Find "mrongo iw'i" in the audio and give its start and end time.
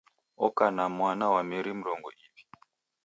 1.79-2.43